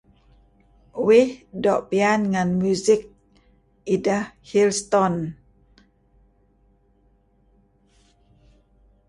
Uih 1.05 1.29
doo' 1.63 1.85
piyan 1.89 2.21
ngen 2.31 2.49
music 2.61 3.01
ideh 3.95 4.25
Hilltone. 4.49 5.23